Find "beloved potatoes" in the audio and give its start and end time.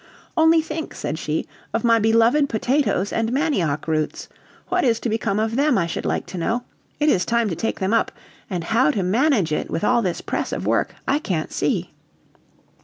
1.99-3.13